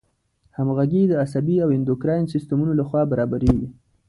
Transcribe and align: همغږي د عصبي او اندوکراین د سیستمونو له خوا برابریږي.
همغږي 0.57 1.01
د 1.07 1.13
عصبي 1.23 1.55
او 1.63 1.69
اندوکراین 1.77 2.23
د 2.25 2.31
سیستمونو 2.35 2.71
له 2.79 2.83
خوا 2.87 3.01
برابریږي. 3.11 3.67